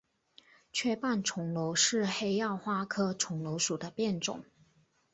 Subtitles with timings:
[0.73, 4.43] 缺瓣重楼是黑药花科重楼属的变种。